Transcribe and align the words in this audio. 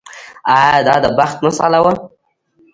ایا 0.55 0.79
دا 0.87 0.95
د 1.03 1.05
بخت 1.17 1.37
مسئله 1.45 1.79
وه. 1.83 1.93